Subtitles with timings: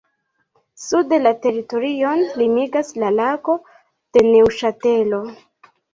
[0.83, 3.59] Sude la teritorion limigas la "Lago
[4.19, 5.21] de Neŭŝatelo".